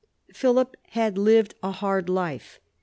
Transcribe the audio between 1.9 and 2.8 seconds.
life.